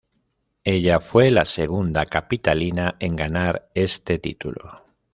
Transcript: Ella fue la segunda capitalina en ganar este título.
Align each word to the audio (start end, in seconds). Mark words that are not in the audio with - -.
Ella 0.63 0.99
fue 0.99 1.29
la 1.29 1.45
segunda 1.45 2.07
capitalina 2.07 2.95
en 2.99 3.15
ganar 3.15 3.69
este 3.75 4.17
título. 4.17 4.83